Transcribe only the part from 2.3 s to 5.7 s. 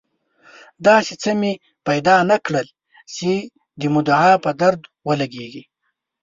نه کړل چې د مدعا په درد ولګېږي.